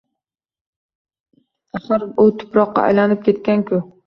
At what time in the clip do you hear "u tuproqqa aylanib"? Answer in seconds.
2.25-3.23